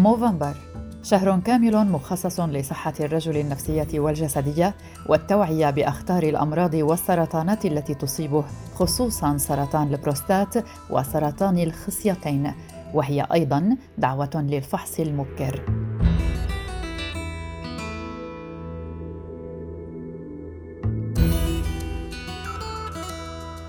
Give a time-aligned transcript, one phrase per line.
[0.00, 0.54] موفمبر.
[1.02, 4.74] شهر كامل مخصص لصحة الرجل النفسية والجسدية
[5.06, 8.44] والتوعية بأخطار الأمراض والسرطانات التي تصيبه
[8.74, 10.54] خصوصا سرطان البروستات
[10.90, 12.52] وسرطان الخصيتين.
[12.94, 15.89] وهي أيضا دعوة للفحص المبكر.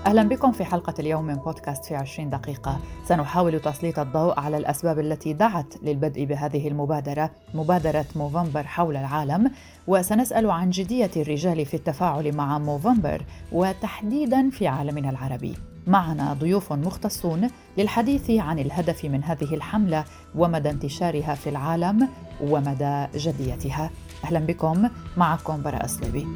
[0.06, 2.78] أهلا بكم في حلقة اليوم من بودكاست في 20 دقيقة.
[3.04, 9.50] سنحاول تسليط الضوء على الأسباب التي دعت للبدء بهذه المبادرة مبادرة موفمبر حول العالم.
[9.86, 15.54] وسنسأل عن جدية الرجال في التفاعل مع موفمبر وتحديدا في عالمنا العربي.
[15.86, 17.48] معنا ضيوف مختصون
[17.78, 22.08] للحديث عن الهدف من هذه الحملة ومدى انتشارها في العالم
[22.40, 23.90] ومدى جديتها.
[24.24, 26.26] أهلا بكم معكم براء الصليبي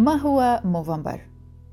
[0.00, 1.20] ما هو موفمبر؟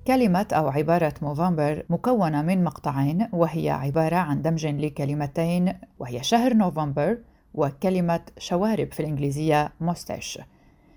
[0.07, 7.17] كلمة أو عبارة موفمبر مكونة من مقطعين وهي عبارة عن دمج لكلمتين وهي شهر نوفمبر
[7.53, 10.39] وكلمة شوارب في الإنجليزية موستاش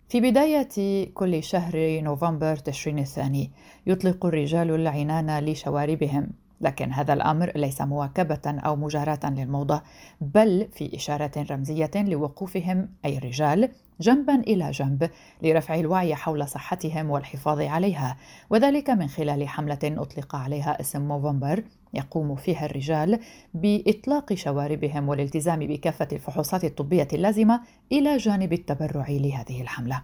[0.08, 0.68] في بداية
[1.14, 3.50] كل شهر نوفمبر تشرين الثاني
[3.86, 9.82] يطلق الرجال العنان لشواربهم لكن هذا الأمر ليس مواكبة أو مجاراة للموضة
[10.20, 13.70] بل في إشارة رمزية لوقوفهم أي الرجال
[14.00, 15.10] جنبا إلى جنب
[15.42, 18.16] لرفع الوعي حول صحتهم والحفاظ عليها
[18.50, 23.20] وذلك من خلال حملة أطلق عليها اسم موفمبر يقوم فيها الرجال
[23.54, 27.60] بإطلاق شواربهم والالتزام بكافة الفحوصات الطبية اللازمة
[27.92, 30.02] إلى جانب التبرع لهذه الحملة.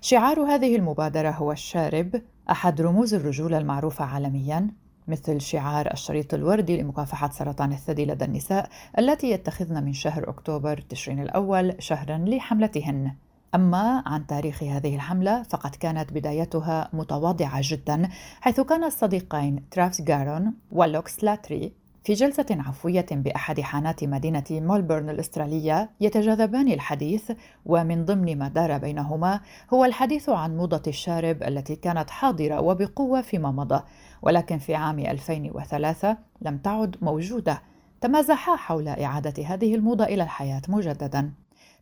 [0.00, 4.83] شعار هذه المبادرة هو الشارب أحد رموز الرجوله المعروفة عالميا.
[5.08, 11.20] مثل شعار الشريط الوردي لمكافحة سرطان الثدي لدى النساء التي يتخذن من شهر أكتوبر تشرين
[11.20, 13.14] الأول شهرا لحملتهن.
[13.54, 18.08] أما عن تاريخ هذه الحملة فقد كانت بدايتها متواضعة جدا
[18.40, 25.90] حيث كان الصديقين ترافس جارون ولوكس لاتري في جلسة عفوية بأحد حانات مدينة مولبورن الأسترالية
[26.00, 27.32] يتجاذبان الحديث
[27.66, 29.40] ومن ضمن ما دار بينهما
[29.74, 33.82] هو الحديث عن موضة الشارب التي كانت حاضرة وبقوة فيما مضى
[34.22, 37.62] ولكن في عام 2003 لم تعد موجودة.
[38.00, 41.32] تمازحا حول إعادة هذه الموضة إلى الحياة مجددا.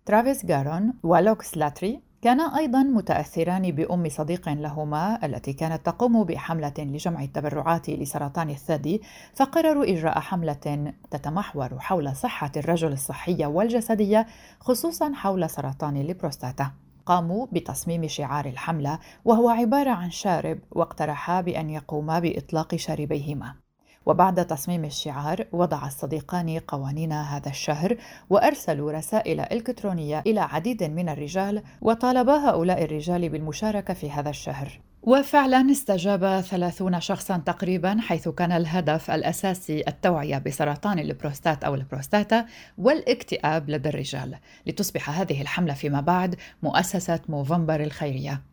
[0.06, 7.22] ترافيس جارون ولوكس لاتري كانا أيضا متأثران بأم صديق لهما التي كانت تقوم بحملة لجمع
[7.22, 9.02] التبرعات لسرطان الثدي
[9.34, 14.26] فقرروا إجراء حملة تتمحور حول صحة الرجل الصحيه والجسدية
[14.60, 16.70] خصوصا حول سرطان البروستاتا.
[17.06, 23.61] قاموا بتصميم شعار الحملة وهو عبارة عن شارب واقترحا بأن يقوما بإطلاق شاربيهما.
[24.06, 27.96] وبعد تصميم الشعار وضع الصديقان قوانين هذا الشهر
[28.30, 34.80] وأرسلوا رسائل إلكترونية إلى عديد من الرجال وطالبا هؤلاء الرجال بالمشاركة في هذا الشهر.
[35.02, 42.46] وفعلا استجاب ثلاثون شخصا تقريبا حيث كان الهدف الأساسي التوعية بسرطان البروستات أو البروستاتا
[42.78, 44.38] والاكتئاب لدى الرجال.
[44.66, 48.51] لتصبح هذه الحملة فيما بعد مؤسسة Movember الخيرية.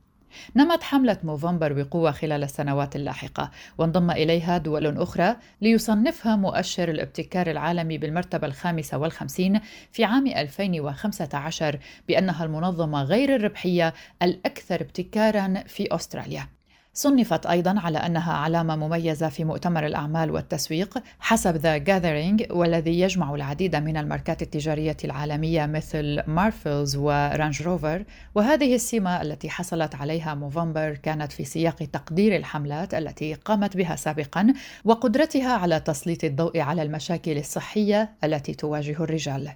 [0.56, 7.98] نمت حملة Movember بقوة خلال السنوات اللاحقة وانضم إليها دول أخرى ليصنفها مؤشر الابتكار العالمي
[7.98, 9.60] بالمرتبة الخامسة والخمسين
[9.92, 16.59] في عام 2015 بأنها المنظمة غير الربحية الأكثر ابتكارا في أستراليا.
[16.94, 23.36] صنفت أيضا على أنها علامة مميزة في مؤتمر الأعمال والتسويق حسب The Gathering والذي يجمع
[23.36, 28.04] العديد من الماركات التجارية العالمية مثل مارفلز و Range Rover
[28.36, 34.54] وهذه السمة التي حصلت عليها موفمبر كانت في سياق تقدير الحملات التي قامت بها سابقا
[34.86, 39.50] وقدرتها على تسليط الضوء على المشاكل الصحية التي تواجه الرجال.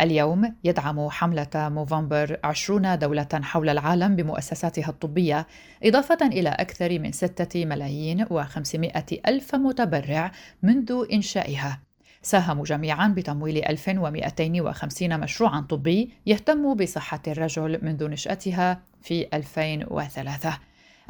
[0.00, 5.46] اليوم يدعم حملة موفمبر عشرون دولة حول العالم بمؤسساتها الطبية
[5.84, 11.80] إضافة إلى أكثر من ستة ملايين وخمسمائة ألف متبرع منذ إنشائها.
[12.22, 20.58] ساهموا جميعا بتمويل 1250 مشروعا طبي يهتم بصحة الرجل منذ نشأتها في 2003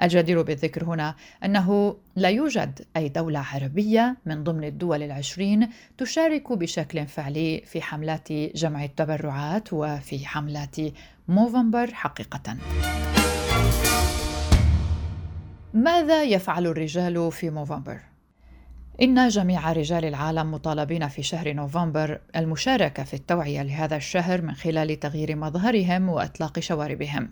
[0.02, 1.14] الجدير بالذكر هنا
[1.44, 5.68] أنه لا يوجد أي دولة عربية من ضمن الدول العشرين
[5.98, 10.76] تشارك بشكل فعلي في حملات جمع التبرعات وفي حملات
[11.28, 12.56] موفمبر حقيقة.
[15.74, 18.13] ماذا يفعل الرجال في موفمبر؟
[19.02, 25.00] إن جميع رجال العالم مطالبين في شهر نوفمبر المشاركة في التوعية لهذا الشهر من خلال
[25.00, 27.30] تغيير مظهرهم وإطلاق شواربهم.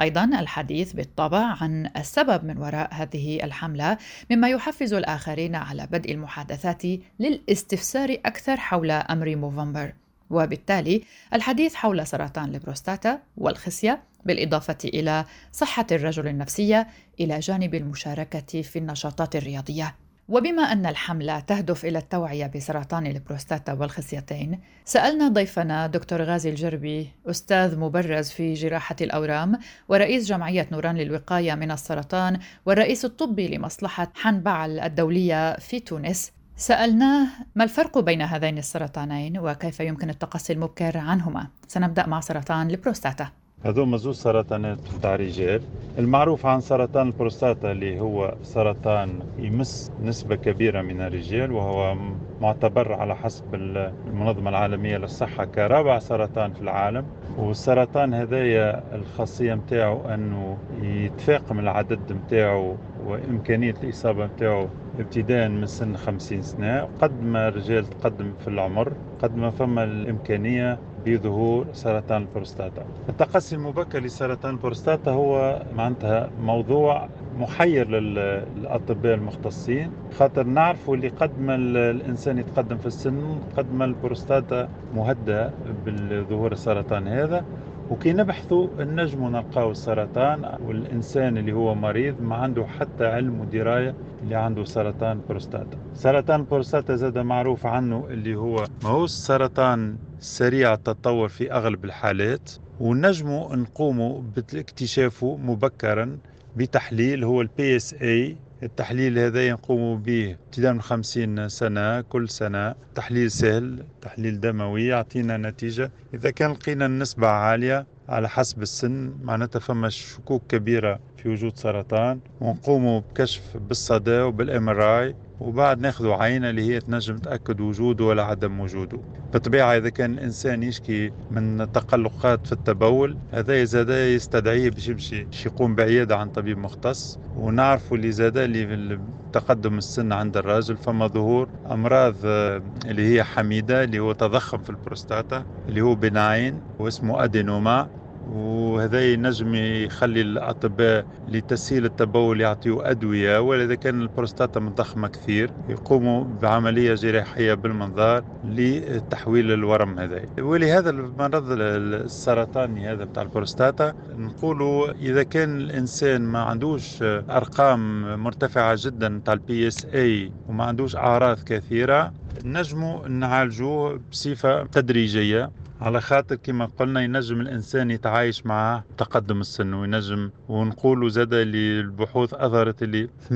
[0.00, 3.98] أيضا الحديث بالطبع عن السبب من وراء هذه الحملة
[4.30, 6.82] مما يحفز الآخرين على بدء المحادثات
[7.20, 9.92] للاستفسار أكثر حول أمر موفمبر.
[10.30, 11.02] وبالتالي
[11.32, 16.88] الحديث حول سرطان البروستاتا والخصية بالإضافة إلى صحة الرجل النفسية
[17.20, 19.94] إلى جانب المشاركة في النشاطات الرياضية
[20.28, 27.78] وبما أن الحملة تهدف إلى التوعية بسرطان البروستاتا والخصيتين سألنا ضيفنا دكتور غازي الجربي أستاذ
[27.78, 29.58] مبرز في جراحة الأورام
[29.88, 36.32] ورئيس جمعية نوران للوقاية من السرطان والرئيس الطبي لمصلحة حنبعل الدولية في تونس.
[36.56, 43.28] سألناه ما الفرق بين هذين السرطانين وكيف يمكن التقصي المبكر عنهما؟ سنبدأ مع سرطان البروستاتا.
[43.64, 45.62] هذوما زوج سرطانات بتاع الرجال
[45.98, 51.96] المعروف عن سرطان البروستاتا اللي هو سرطان يمس نسبة كبيرة من الرجال وهو
[52.40, 57.04] معتبر على حسب المنظمة العالمية للصحة كرابع سرطان في العالم.
[57.38, 62.76] والسرطان هذايا الخاصية متاعه أنه يتفاقم العدد متاعه
[63.06, 64.68] وإمكانية الإصابة متاعه
[64.98, 70.78] ابتداء من سن 50 سنة قد ما الرجال تقدم في العمر قد ما فما الإمكانية
[71.06, 77.08] بظهور سرطان البروستاتا التقصي المبكر لسرطان البروستاتا هو معناتها موضوع
[77.38, 79.90] محير للأطباء المختصين.
[80.18, 85.50] خاطر نعرفوا اللي قد ما الإنسان يتقدم في السن قد ما البروستاتا مهددة
[85.84, 87.44] بالظهور السرطان هذا.
[87.90, 94.34] وكي نبحثوا نجموا نلقاو السرطان والإنسان اللي هو مريض ما عنده حتى علم ودراية اللي
[94.34, 95.78] عنده سرطان بروستاتا.
[95.94, 102.50] سرطان بروستاتا زاد معروف عنه اللي هو ما هو السرطان سريع التطور في أغلب الحالات
[102.80, 106.18] ونجموا نقوموا باكتشافه مبكرا
[106.56, 112.74] بتحليل هو ال PSA التحليل هذا نقوم به ابتداء من خمسين سنة كل سنة.
[112.94, 115.90] تحليل سهل تحليل دموي يعطينا نتيجة.
[116.14, 122.20] إذا كان لقينا النسبة عالية على حسب السن معناتها فما شكوك كبيرة في وجود سرطان.
[122.40, 128.60] ونقوم بكشف بالصدى وبال MR وبعد ناخذ عينة اللي هي تنجم تأكد وجوده ولا عدم
[128.60, 128.98] وجوده.
[129.32, 135.74] بالطبيعة إذا كان الإنسان يشكي من تقلقات في التبول هذا زاد يستدعيه باش يمشي يقوم
[135.74, 137.18] بعيادة عن طبيب مختص.
[137.36, 138.98] ونعرفوا اللي زاد اللي
[139.32, 144.70] تقدم السن عند الرجل فما ظهور أمراض آه، اللي هي حميدة اللي هو تضخم في
[144.70, 147.88] البروستاتا اللي هو benign واسمه adénome.
[148.28, 155.50] وهذا ينجم يخلي الأطباء لتسهيل التبول يعطيوا أدوية ولا إذا كان البروستاتا مضخمة كثير.
[155.68, 160.22] يقوموا بعملية جراحية بالمنظار لتحويل الورم هذا.
[160.38, 166.98] ولهذا المرض السرطاني هذا بتاع البروستاتا نقولوا إذا كان الإنسان ما عندوش
[167.30, 172.12] أرقام مرتفعة جدا بتاع ال PSA وما عندوش أعراض كثيرة
[172.44, 175.50] نجموا نعالجوه بصفة تدريجية.
[175.80, 182.34] على خاطر كما قلنا ينجم الإنسان يتعايش مع تقدم السن وينجم ونقولوا زاد اللي البحوث
[182.34, 183.32] اظهرت اللي 80%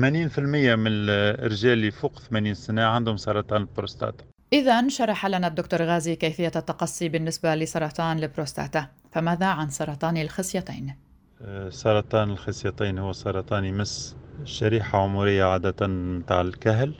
[0.75, 4.23] من الرجال اللي فوق 80 سنة عندهم سرطان البروستاتا.
[4.53, 10.95] إذا شرح لنا الدكتور غازي كيفية التقصي بالنسبة لسرطان البروستاتا، فماذا عن سرطان الخصيتين؟
[11.41, 14.15] آه، سرطان الخصيتين هو سرطان يمس
[14.45, 16.93] شريحة عمرية عادة متاع الكهل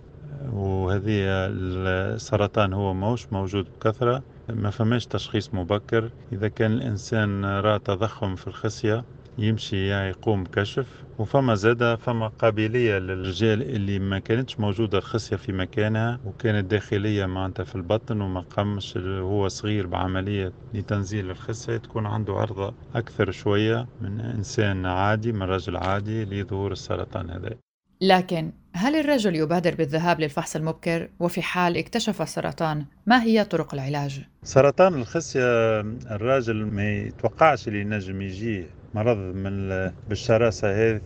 [0.54, 4.24] وهذه السرطان هو موش موجود بكثرة.
[4.50, 6.10] ما فماش تشخيص مبكر.
[6.32, 9.04] إذا كان الإنسان رأى تضخم في الخصية
[9.38, 11.04] يمشي يقوم بكشف.
[11.20, 17.64] وفما زادة فما قابلية للرجال اللي ما كانتش موجودة الخصية في مكانها وكانت داخلية معناتها
[17.64, 24.20] في البطن وما قامش هو صغير بعملية لتنزيل الخصية تكون عنده عرضة أكثر شوية من
[24.20, 27.50] إنسان عادي من رجل عادي لظهور السرطان هذا.
[28.04, 34.22] لكن هل الرجل يبادر بالذهاب للفحص المبكر وفي حال اكتشف السرطان ما هي طرق العلاج؟
[34.44, 35.80] سرطان الخصية
[36.12, 39.70] الراجل ما يتوقعش اللي ينجم يجيه مرض من
[40.10, 41.02] بالشراسة هذه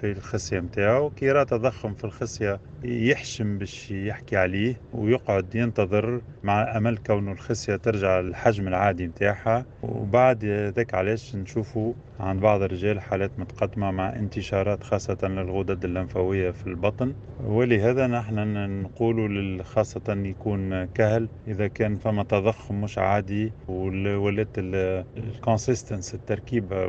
[0.00, 6.76] في الخصية متاعه كي يرى تضخم في الخصية يحشم باش يحكي عليه ويقعد ينتظر مع
[6.76, 13.30] أمل كونه الخصية ترجع للحجم العادي متاعها وبعد ذاك علاش نشوفوا عند بعض الرجال حالات
[13.38, 17.12] متقدمة مع انتشارات خاصة للغدد اللمفاوية في البطن.
[17.46, 18.34] ولهذا نحن
[18.82, 26.86] نقول خاصة يكون كهل إذا كان فما تضخم مش عادي ولات ال consistance التركيبة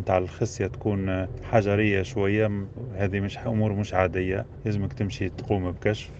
[0.00, 2.50] نتاع الخصية تكون حجرية شوية
[2.96, 6.10] هذه مش أمور مش عادية لازمك تمشي تقوم بكشف.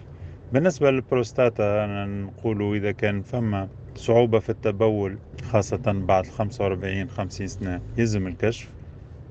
[0.53, 8.27] بالنسبة للبروستاتا نقولوا إذا كان فما صعوبة في التبول خاصة بعد 45 50 سنة يلزم
[8.27, 8.76] الكشف.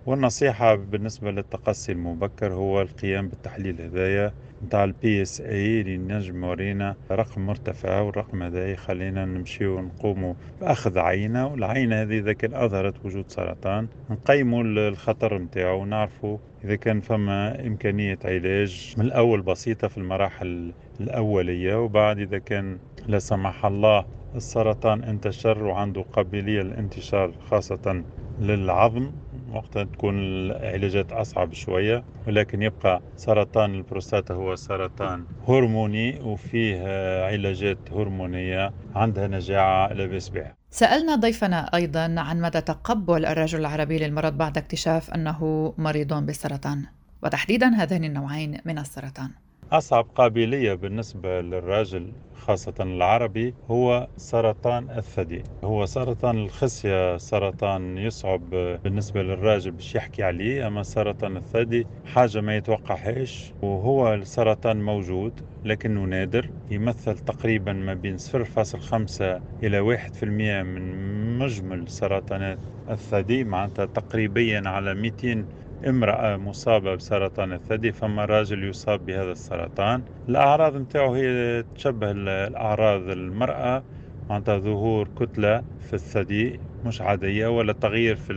[0.07, 4.33] والنصيحة بالنسبة للتقصي المبكر هو القيام بالتحليل هذايا
[4.65, 11.47] نتاع ال PSA اللي نجم ورينا رقم مرتفع والرقم هذا يخلينا نمشيو ونقوموا بأخذ عينة
[11.47, 18.19] والعينة هذه إذا كان أظهرت وجود سرطان نقيموا الخطر نتاعو ونعرفوا إذا كان فما إمكانية
[18.25, 24.05] علاج من الأول بسيطة في المراحل الأولية وبعد إذا كان لا سمح الله
[24.37, 28.03] السرطان انتشر وعنده قابلية للانتشار خاصة
[28.41, 29.13] للعظم.
[29.57, 36.83] وقتها تكون العلاجات أصعب شوية ولكن يبقى سرطان البروستاتا هو سرطان هرموني وفيه
[37.27, 40.55] علاجات هرمونية عندها نجاعة لا بأس بها.
[40.71, 46.85] سألنا ضيفنا أيضا عن مدى تقبل الرجل العربي للمرض بعد اكتشاف أنه مريض بالسرطان
[47.23, 49.31] وتحديدا هذين النوعين من السرطان.
[49.73, 55.43] أصعب قابلية بالنسبة للراجل خاصة العربي هو سرطان الثدي.
[55.65, 58.51] هو سرطان الخصية سرطان يصعب
[58.85, 60.67] بالنسبة للراجل باش يحكي عليه.
[60.67, 65.33] أما سرطان الثدي حاجة ما يتوقعهاش وهو السرطان موجود
[65.65, 66.51] لكنه نادر.
[66.71, 72.59] يمثل تقريبا ما بين 0.5 إلى 1% من مجمل سرطانات
[72.91, 75.45] الثدي معناتها تقريبا على 200
[75.85, 80.05] امرأة مصابة بسرطان الثدي فما راجل يصاب بهذا السرطان.
[80.29, 83.87] الأعراض متاعه هي تشبه الأعراض المرأة
[84.29, 88.33] معناتها ظهور كتلة في الثدي مش عادية ولا تغيير في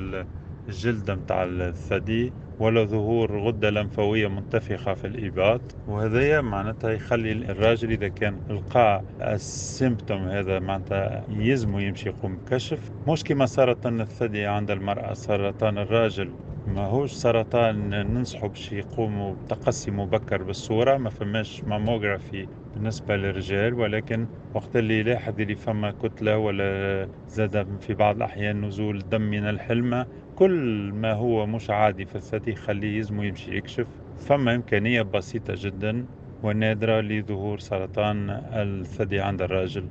[0.70, 5.62] الجلد متاع الثدي ولا ظهور غدة لمفاوية منتفخة في الإباط.
[5.88, 13.24] وهذا معناتها يخلي الراجل إذا كان لقى السيمبتوم هذا معناتها يلزمه يمشي يقوم كشف مش
[13.24, 16.30] كما سرطان الثدي عند المرأة سرطان الراجل.
[16.68, 20.98] ماهوش سرطان ننصحوا باش يقوموا بتقصي مبكر بالصورة.
[20.98, 27.94] ما فماش ماموغرافي بالنسبة للرجال ولكن وقت اللي يلاحظ اللي فما كتلة ولا زاد في
[27.94, 30.06] بعض الأحيان نزول دم من الحلمة.
[30.40, 33.88] كل ما هو مش عادي في الثدي يخليه يزمو يمشي يكشف.
[34.20, 36.06] فما إمكانية بسيطة جدا
[36.44, 39.88] ونادرة لظهور سرطان الثدي عند الراجل.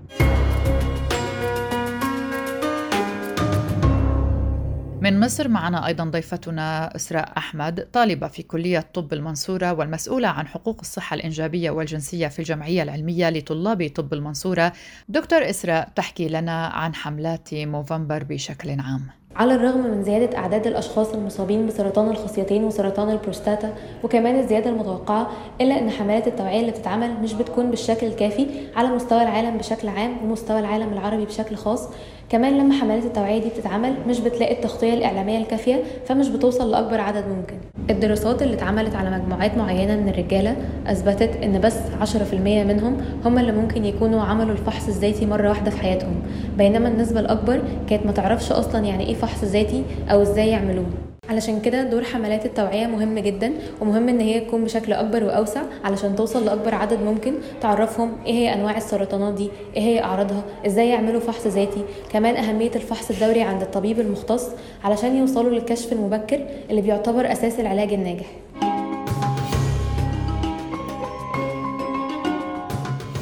[5.01, 10.81] من مصر معنا أيضا ضيفتنا إسراء أحمد طالبة في كلية طب المنصورة والمسؤولة عن حقوق
[10.81, 14.73] الصحة الإنجابية والجنسية في الجمعية العلمية لطلاب طب المنصورة.
[15.09, 19.18] دكتور إسراء تحكي لنا عن حملات موفمبر بشكل عام.
[19.37, 25.31] على الرغم من زيادة أعداد الأشخاص المصابين بسرطان الخصيتين وسرطان البروستاتا وكمان الزيادة المتوقعة
[25.61, 30.17] إلا أن حملات التوعية اللي بتتعمل مش بتكون بالشكل الكافي على مستوى العالم بشكل عام
[30.25, 31.89] ومستوى العالم العربي بشكل خاص.
[32.31, 37.25] كمان لما حملات التوعية دي بتتعمل مش بتلاقي التغطية الإعلامية الكافية فمش بتوصل لأكبر عدد
[37.29, 37.57] ممكن.
[37.91, 40.57] الدراسات اللي اتعملت على مجموعات معينة من الرجالة
[40.87, 45.81] أثبتت إن بس 10% منهم هم اللي ممكن يكونوا عملوا الفحص الذاتي مرة واحدة في
[45.81, 46.23] حياتهم
[46.59, 50.87] بينما النسبة الأكبر كانت ما تعرفش أصلا يعني إيه فحص ذاتي أو إزاي يعملوه.
[51.29, 56.17] علشان كده دور حملات التوعية مهم جدا ومهم إن هي تكون بشكل أكبر وأوسع علشان
[56.17, 61.21] توصل لأكبر عدد ممكن تعرفهم إيه هي أنواع السرطانات دي إيه هي أعراضها إزاي يعملوا
[61.21, 64.47] فحص ذاتي كمان أهمية الفحص الدوري عند الطبيب المختص
[64.85, 68.27] علشان يوصلوا للكشف المبكر اللي بيعتبر أساس العلاج الناجح.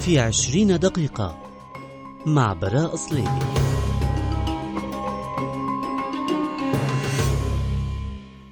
[0.01, 1.37] في عشرين دقيقة
[2.27, 3.66] مع براء صليبي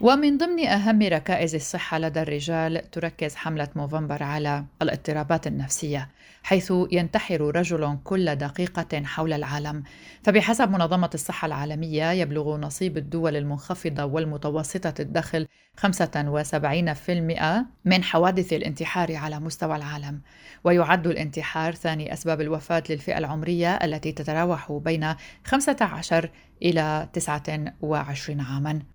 [0.05, 6.09] ومن ضمن أهم ركائز الصحة لدى الرجال تركز حملة موفمبر على الاضطرابات النفسية
[6.43, 9.83] حيث ينتحر رجل كل دقيقة حول العالم.
[10.23, 15.47] فبحسب منظمة الصحة العالمية يبلغ نصيب الدول المنخفضة والمتوسطة الدخل
[15.77, 20.21] 75% من حوادث الانتحار على مستوى العالم.
[20.65, 26.31] ويعد الانتحار ثاني أسباب الوفاة للفئة العمرية التي تتراوح بين 15
[26.63, 28.94] إلى 29 عاماً.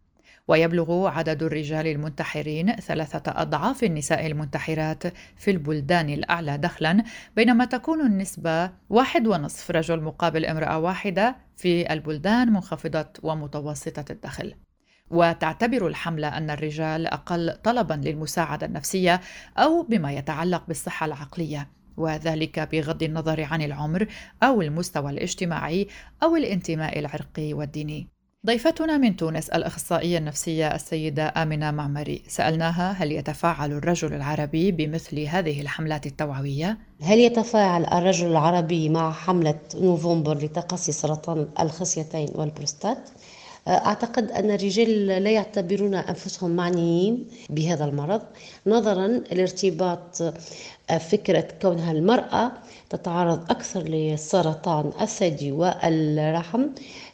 [0.49, 5.03] ويبلغ عدد الرجال المنتحرين ثلاثة أضعاف النساء المنتحرات
[5.37, 7.03] في البلدان الأعلى دخلا
[7.35, 14.53] بينما تكون النسبة واحد ونصف رجل مقابل امرأة واحدة في البلدان منخفضة ومتوسطة الدخل.
[15.09, 19.21] وتعتبر الحملة أن الرجال أقل طلبا للمساعدة النفسية
[19.57, 24.07] أو بما يتعلق بالصحة العقلية وذلك بغض النظر عن العمر
[24.43, 25.87] أو المستوى الاجتماعي
[26.23, 28.18] أو الانتماء العرقي والديني.
[28.45, 35.61] ضيفتنا من تونس الأخصائية النفسية السيدة آمنة معمري سألناها هل يتفاعل الرجل العربي بمثل هذه
[35.61, 43.09] الحملات التوعوية؟ هل يتفاعل الرجل العربي مع حملة نوفمبر لتقصي سرطان الخصيتين والبروستات؟
[43.67, 48.21] أعتقد أن الرجال لا يعتبرون أنفسهم معنيين بهذا المرض
[48.67, 50.23] نظرا لارتباط
[50.99, 52.51] فكرة كونها المرأة
[52.89, 56.65] تتعرض أكثر لسرطان الثدي والرحم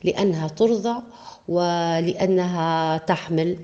[0.04, 1.00] لأنها ترضع
[1.48, 3.58] ولأنها تحمل.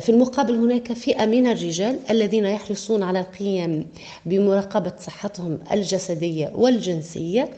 [0.00, 3.86] في المقابل هناك فئة من الرجال الذين يحرصون على القيام
[4.26, 7.50] بمراقبة صحتهم الجسدية والجنسية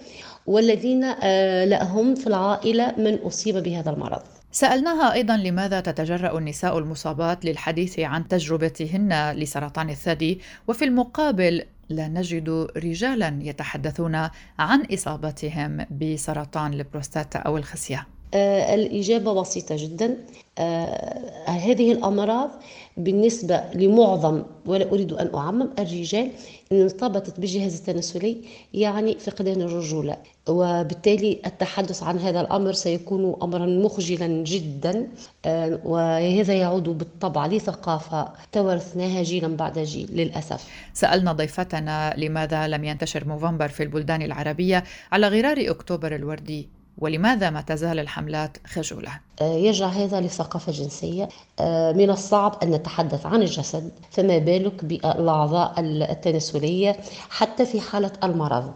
[0.46, 4.37] والذين آه، لهم في العائلة من أصيب بهذا المرض.
[4.52, 12.68] سألناها أيضا لماذا تتجرأ النساء المصابات للحديث عن تجربتهن لسرطان الثدي وفي المقابل لا نجد
[12.76, 14.14] رجالا يتحدثون
[14.58, 20.16] عن إصابتهم بسرطان البروستاتا أو الخصية الإجابة بسيطة جدا.
[20.58, 22.50] آه هذه الأمراض
[22.96, 26.30] بالنسبة لمعظم ولا أريد أن أعمم الرجال
[26.72, 28.36] إن ارتبطت بالجهاز التناسلي
[28.74, 30.16] يعني فقدان الرجولة.
[30.48, 35.08] وبالتالي التحدث عن هذا الأمر سيكون أمرا مخجلا جدا.
[35.44, 40.64] آه، وهذا يعود بالطبع لثقافة تورثناها جيلا بعد جيل للأسف.
[40.94, 46.77] سألنا ضيفتنا لماذا لم ينتشر موفمبر في البلدان العربية على غرار أكتوبر الوردي.
[46.98, 51.28] ولماذا ما تزال الحملات خجولة؟ آه، يرجع هذا لثقافة جنسية.
[51.60, 56.96] آه، من الصعب أن نتحدث عن الجسد فما بالك بالأعضاء التناسلية
[57.30, 58.72] حتى في حالة المرض؟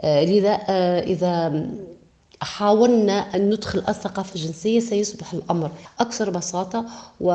[0.00, 0.52] آه، لذا
[0.98, 1.66] إذا
[2.42, 5.70] حاولنا أن ندخل الثقافة الجنسية سيصبح الأمر
[6.00, 6.84] أكثر بساطة
[7.20, 7.32] و...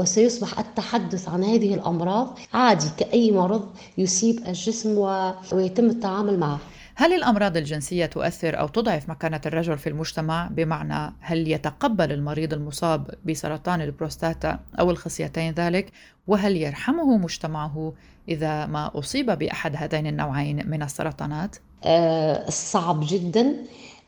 [0.00, 3.68] وسيصبح التحدث عن هذه الأمراض عادي كأي مرض
[3.98, 5.32] يصيب الجسم و...
[5.52, 6.58] ويتم التعامل معه.
[6.98, 13.10] هل الأمراض الجنسية تؤثر أو تضعف مكانة الرجل في المجتمع؟ بمعنى هل يتقبل المريض المصاب
[13.24, 15.92] بسرطان البروستاتا أو الخصيتين ذلك؟
[16.26, 17.92] وهل يرحمه مجتمعه
[18.28, 23.54] إذا ما أصيب بأحد هذين النوعين من السرطانات؟ آه صعب جدا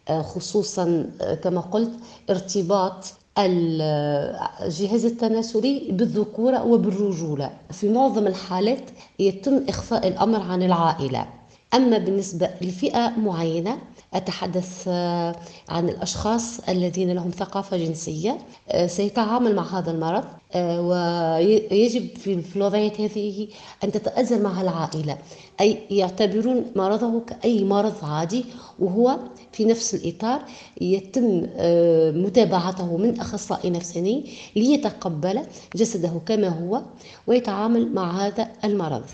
[0.09, 1.93] آه خصوصا آه كما قلت
[2.31, 7.51] ارتباط الجهاز التناسلي بالذكورة وبالرجولة.
[7.71, 11.38] في معظم الحالات يتم إخفاء الأمر عن العائلة.
[11.75, 13.79] أما بالنسبة لفئة معينة
[14.15, 15.37] أتحدث آه،
[15.69, 22.93] عن الأشخاص الذين لهم ثقافة جنسية آه، سيتعامل مع هذا المرض آه، ويجب في الوضعية
[22.99, 23.49] هذه
[23.85, 25.19] أن تتأزر معها العائلة
[25.61, 28.45] أي يعتبرون مرضه كأي مرض عادي
[28.79, 29.19] وهو
[29.53, 30.43] في نفس الإطار
[30.81, 31.47] يتم
[32.25, 35.43] متابعته من أخصائي نفساني ليتقبل
[35.77, 36.83] جسده كما هو
[37.27, 39.05] ويتعامل مع هذا المرض.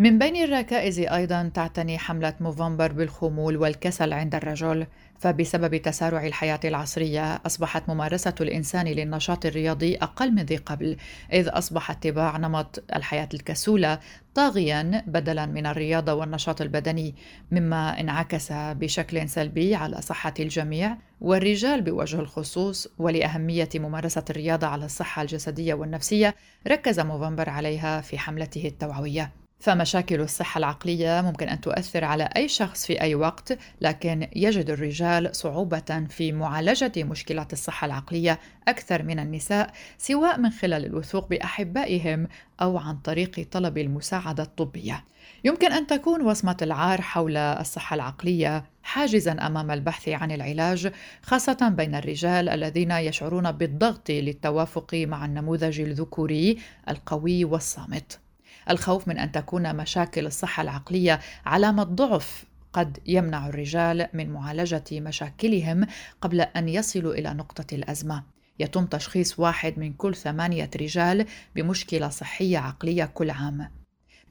[0.00, 4.86] من بين الركائز أيضا تعتني حملة موفمبر بالخمول والكسل عند الرجل
[5.18, 10.96] فبسبب تسارع الحياة العصرية أصبحت ممارسة الإنسان للنشاط الرياضي أقل من ذي قبل
[11.32, 13.98] إذ أصبح اتباع نمط الحياة الكسولة
[14.34, 17.14] طاغيا بدلا من الرياضة والنشاط البدني
[17.50, 22.88] مما انعكس بشكل سلبي على صحة الجميع والرجال بوجه الخصوص.
[22.98, 26.34] ولأهمية ممارسة الرياضة على الصحة الجسدية والنفسية
[26.68, 29.47] ركز موفمبر عليها في حملته التوعوية.
[29.60, 35.36] فمشاكل الصحة العقلية ممكن أن تؤثر على أي شخص في أي وقت، لكن يجد الرجال
[35.36, 42.28] صعوبة في معالجة مشكلات الصحة العقلية أكثر من النساء، سواء من خلال الوثوق بأحبائهم
[42.62, 45.04] أو عن طريق طلب المساعدة الطبية.
[45.44, 50.92] يمكن أن تكون وصمة العار حول الصحة العقلية حاجزا أمام البحث عن العلاج،
[51.22, 58.27] خاصة بين الرجال الذين يشعرون بالضغط للتوافق مع النموذج الذكوري القوي والصامت.
[58.70, 65.86] الخوف من أن تكون مشاكل الصحة العقلية علامة ضعف قد يمنع الرجال من معالجة مشاكلهم
[66.20, 68.22] قبل أن يصلوا إلى نقطة الأزمة
[68.58, 71.26] يتم تشخيص واحد من كل ثمانية رجال
[71.56, 73.70] بمشكلة صحية عقلية كل عام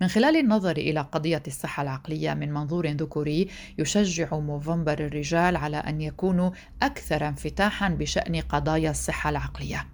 [0.01, 3.47] من خلال النظر إلى قضية الصحة العقلية من منظور ذكوري
[3.77, 9.87] يشجع موفمبر الرجال على أن يكونوا أكثر انفتاحا بشأن قضايا الصحة العقلية.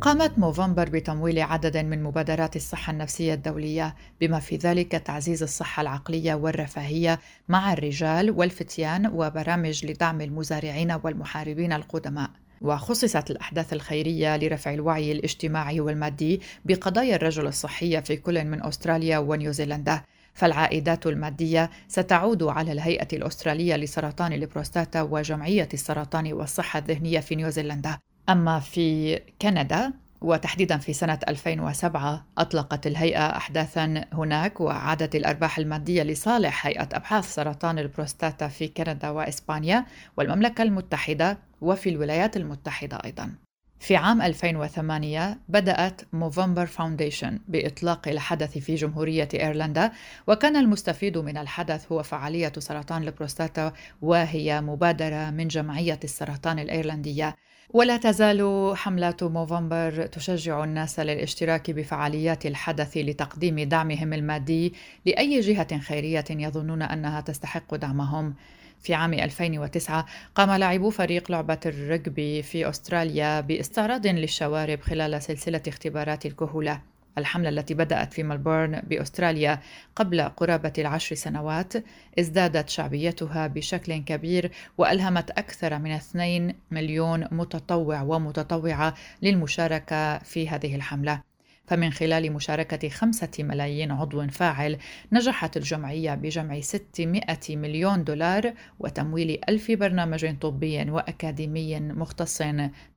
[0.00, 6.34] قامت موفمبر بتمويل عدد من مبادرات الصحة النفسية الدولية بما في ذلك تعزيز الصحة العقلية
[6.34, 12.30] والرفاهية مع الرجال والفتيان وبرامج لدعم المزارعين والمحاربين القدماء.
[12.60, 20.02] وخصصت الأحداث الخيرية لرفع الوعي الاجتماعي والمادي بقضايا الرجل الصحية في كل من أستراليا ونيوزيلندا
[20.34, 27.98] فالعائدات المادية ستعود على الهيئة الأسترالية لسرطان البروستاتا وجمعية السرطان والصحة الذهنية في نيوزيلندا
[28.30, 36.66] أما في كندا وتحديدا في سنة 2007 أطلقت الهيئة أحداثا هناك وأعادت الأرباح المادية لصالح
[36.66, 43.34] هيئة أبحاث سرطان البروستاتا في كندا وإسبانيا والمملكة المتحدة وفي الولايات المتحدة أيضا.
[43.80, 49.92] في عام 2008 بدأت Movember Foundation بإطلاق الحدث في جمهورية إيرلندا
[50.26, 57.36] وكان المستفيد من الحدث هو فعالية سرطان البروستاتا وهي مبادرة من جمعية السرطان الإيرلندية.
[57.72, 64.74] ولا تزال حملات موفمبر تشجع الناس للاشتراك بفعاليات الحدث لتقديم دعمهم المادي
[65.06, 68.34] لأي جهة خيرية يظنون أنها تستحق دعمهم.
[68.82, 76.26] في عام 2009 قام لاعبو فريق لعبة الرجبي في أستراليا باستعراض للشوارب خلال سلسلة اختبارات
[76.26, 76.89] الكهولة.
[77.18, 79.60] الحملة التي بدأت في ملبورن بأستراليا
[79.96, 81.72] قبل قرابة العشر سنوات
[82.18, 91.29] ازدادت شعبيتها بشكل كبير وألهمت أكثر من 2 مليون متطوع ومتطوعة للمشاركة في هذه الحملة.
[91.70, 94.78] فمن خلال مشاركة خمسة ملايين عضو فاعل
[95.12, 102.42] نجحت الجمعية بجمع 600 مليون دولار وتمويل ألف برنامج طبي وأكاديمي مختص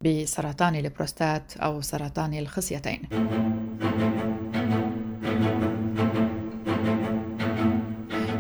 [0.01, 3.01] بسرطان البروستات أو سرطان الخصيتين.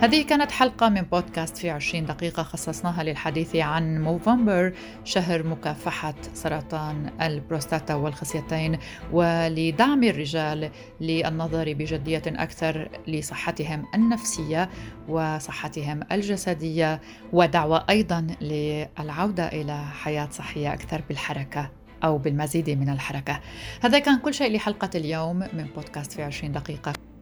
[0.03, 7.11] هذه كانت حلقة من بودكاست في 20 دقيقة خصصناها للحديث عن موفمبر شهر مكافحة سرطان
[7.21, 8.77] البروستاتا والخصيتين
[9.11, 14.69] ولدعم الرجال للنظر بجدية أكثر لصحتهم النفسية
[15.07, 17.01] وصحتهم الجسدية
[17.33, 21.71] ودعوة أيضا للعودة إلى حياة صحية أكثر بالحركة
[22.03, 23.39] أو بالمزيد من الحركة.
[23.81, 27.12] هذا كان كل شيء لحلقة اليوم من بودكاست في 20 دقيقة.